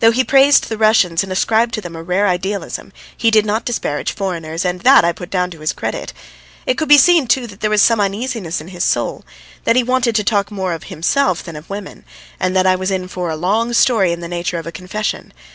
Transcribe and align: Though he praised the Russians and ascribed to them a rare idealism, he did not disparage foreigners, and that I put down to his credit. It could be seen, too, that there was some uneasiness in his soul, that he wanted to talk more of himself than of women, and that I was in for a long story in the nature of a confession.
Though 0.00 0.10
he 0.10 0.22
praised 0.22 0.68
the 0.68 0.76
Russians 0.76 1.22
and 1.22 1.32
ascribed 1.32 1.72
to 1.72 1.80
them 1.80 1.96
a 1.96 2.02
rare 2.02 2.28
idealism, 2.28 2.92
he 3.16 3.30
did 3.30 3.46
not 3.46 3.64
disparage 3.64 4.12
foreigners, 4.14 4.66
and 4.66 4.80
that 4.82 5.02
I 5.02 5.12
put 5.12 5.30
down 5.30 5.50
to 5.50 5.60
his 5.60 5.72
credit. 5.72 6.12
It 6.66 6.76
could 6.76 6.90
be 6.90 6.98
seen, 6.98 7.26
too, 7.26 7.46
that 7.46 7.60
there 7.60 7.70
was 7.70 7.80
some 7.80 7.98
uneasiness 7.98 8.60
in 8.60 8.68
his 8.68 8.84
soul, 8.84 9.24
that 9.64 9.74
he 9.74 9.82
wanted 9.82 10.14
to 10.16 10.24
talk 10.24 10.50
more 10.50 10.74
of 10.74 10.84
himself 10.84 11.42
than 11.42 11.56
of 11.56 11.70
women, 11.70 12.04
and 12.38 12.54
that 12.54 12.66
I 12.66 12.76
was 12.76 12.90
in 12.90 13.08
for 13.08 13.30
a 13.30 13.34
long 13.34 13.72
story 13.72 14.12
in 14.12 14.20
the 14.20 14.28
nature 14.28 14.58
of 14.58 14.66
a 14.66 14.72
confession. 14.72 15.32